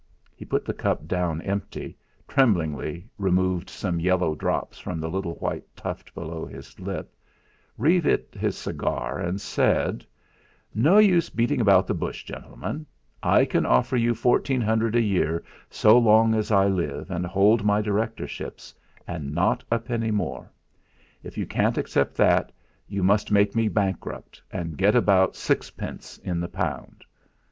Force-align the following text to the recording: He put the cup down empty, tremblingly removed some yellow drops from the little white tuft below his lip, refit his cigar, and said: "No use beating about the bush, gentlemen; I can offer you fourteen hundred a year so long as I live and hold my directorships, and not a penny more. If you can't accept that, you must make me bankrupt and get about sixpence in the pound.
He 0.35 0.45
put 0.45 0.65
the 0.65 0.73
cup 0.73 1.07
down 1.07 1.43
empty, 1.43 1.95
tremblingly 2.27 3.07
removed 3.19 3.69
some 3.69 3.99
yellow 3.99 4.33
drops 4.33 4.79
from 4.79 4.99
the 4.99 5.11
little 5.11 5.35
white 5.35 5.63
tuft 5.75 6.15
below 6.15 6.43
his 6.43 6.79
lip, 6.79 7.13
refit 7.77 8.33
his 8.35 8.57
cigar, 8.57 9.19
and 9.19 9.39
said: 9.39 10.03
"No 10.73 10.97
use 10.97 11.29
beating 11.29 11.61
about 11.61 11.85
the 11.85 11.93
bush, 11.93 12.23
gentlemen; 12.23 12.87
I 13.21 13.45
can 13.45 13.63
offer 13.63 13.95
you 13.95 14.15
fourteen 14.15 14.59
hundred 14.59 14.95
a 14.95 15.01
year 15.01 15.43
so 15.69 15.99
long 15.99 16.33
as 16.33 16.51
I 16.51 16.65
live 16.65 17.11
and 17.11 17.23
hold 17.23 17.63
my 17.63 17.79
directorships, 17.79 18.73
and 19.05 19.35
not 19.35 19.63
a 19.69 19.77
penny 19.77 20.09
more. 20.09 20.51
If 21.21 21.37
you 21.37 21.45
can't 21.45 21.77
accept 21.77 22.15
that, 22.17 22.51
you 22.87 23.03
must 23.03 23.29
make 23.31 23.55
me 23.55 23.67
bankrupt 23.67 24.41
and 24.51 24.79
get 24.79 24.95
about 24.95 25.35
sixpence 25.35 26.17
in 26.17 26.39
the 26.39 26.49
pound. 26.49 27.03